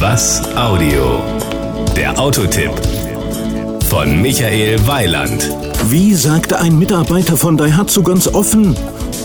[0.00, 1.22] Was Audio?
[1.94, 2.72] Der Autotipp
[3.90, 5.50] von Michael Weiland.
[5.90, 8.74] Wie sagte ein Mitarbeiter von Daihatsu ganz offen,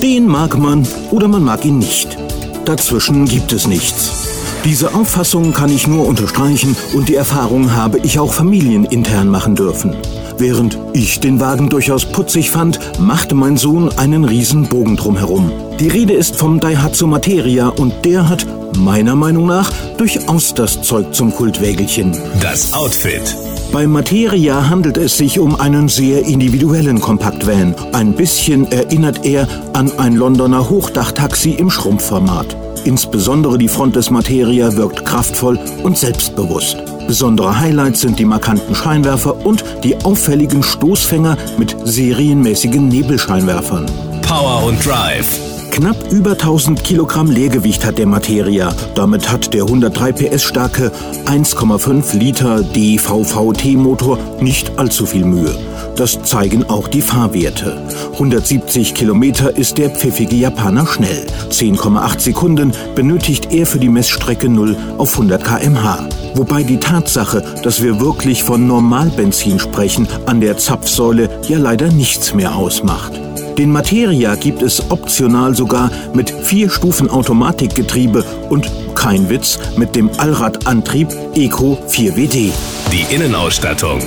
[0.01, 2.17] den mag man oder man mag ihn nicht.
[2.65, 4.34] Dazwischen gibt es nichts.
[4.65, 9.95] Diese Auffassung kann ich nur unterstreichen und die Erfahrung habe ich auch familienintern machen dürfen.
[10.39, 15.51] Während ich den Wagen durchaus putzig fand, machte mein Sohn einen riesen Bogen drumherum.
[15.79, 21.13] Die Rede ist vom Daihatsu Materia und der hat, meiner Meinung nach, durchaus das Zeug
[21.13, 22.17] zum Kultwägelchen.
[22.41, 23.37] Das Outfit.
[23.71, 27.75] Bei Materia handelt es sich um einen sehr individuellen Kompaktvan.
[27.93, 32.64] Ein bisschen erinnert er an ein Londoner Hochdachtaxi im Schrumpfformat.
[32.85, 36.77] Insbesondere die Front des Materia wirkt kraftvoll und selbstbewusst.
[37.07, 43.85] Besondere Highlights sind die markanten Scheinwerfer und die auffälligen Stoßfänger mit serienmäßigen Nebelscheinwerfern.
[44.21, 45.54] Power und Drive.
[45.75, 48.73] Knapp über 1000 Kilogramm Leergewicht hat der Materia.
[48.95, 50.89] Damit hat der 103 PS starke
[51.25, 55.53] 1,5 Liter DVVT-Motor nicht allzu viel Mühe.
[55.97, 57.77] Das zeigen auch die Fahrwerte.
[58.13, 61.25] 170 Kilometer ist der pfiffige Japaner schnell.
[61.49, 66.07] 10,8 Sekunden benötigt er für die Messstrecke 0 auf 100 kmh.
[66.35, 72.33] Wobei die Tatsache, dass wir wirklich von Normalbenzin sprechen, an der Zapfsäule ja leider nichts
[72.33, 73.11] mehr ausmacht.
[73.57, 80.09] Den Materia gibt es optional sogar mit vier Stufen Automatikgetriebe und kein Witz mit dem
[80.17, 82.51] Allradantrieb Eco 4WD.
[82.91, 84.01] Die Innenausstattung.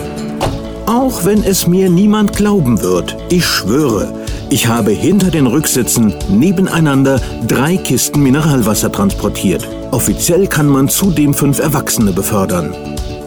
[0.84, 4.12] Auch wenn es mir niemand glauben wird, ich schwöre,
[4.50, 9.66] ich habe hinter den Rücksitzen nebeneinander drei Kisten Mineralwasser transportiert.
[9.92, 12.74] Offiziell kann man zudem fünf Erwachsene befördern.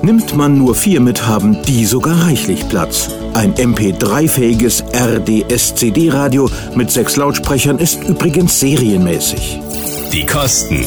[0.03, 3.09] Nimmt man nur vier mit, haben die sogar reichlich Platz.
[3.35, 9.59] Ein MP3-fähiges RDS-CD-Radio mit sechs Lautsprechern ist übrigens serienmäßig.
[10.11, 10.85] Die Kosten.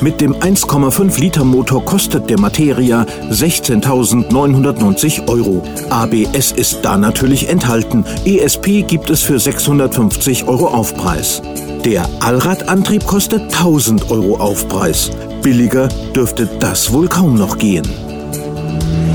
[0.00, 5.62] Mit dem 1,5 Liter Motor kostet der Materia 16.990 Euro.
[5.88, 8.04] ABS ist da natürlich enthalten.
[8.24, 11.40] ESP gibt es für 650 Euro Aufpreis.
[11.84, 15.12] Der Allradantrieb kostet 1000 Euro Aufpreis.
[15.42, 15.86] Billiger
[16.16, 18.07] dürfte das wohl kaum noch gehen.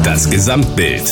[0.04, 1.04] Das Gesamtbild.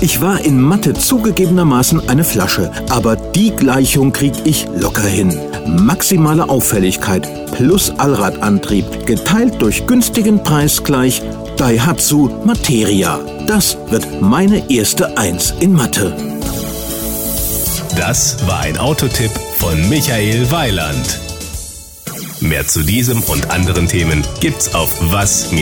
[0.00, 5.38] Ich war in Mathe zugegebenermaßen eine Flasche, aber die Gleichung krieg ich locker hin.
[5.66, 11.22] Maximale Auffälligkeit plus Allradantrieb geteilt durch günstigen Preis gleich
[11.56, 13.20] Daihatsu Materia.
[13.46, 16.16] Das wird meine erste Eins in Mathe.
[17.96, 21.20] Das war ein Autotipp von Michael Weiland.
[22.40, 25.52] Mehr zu diesem und anderen Themen gibt's auf was-audio.de.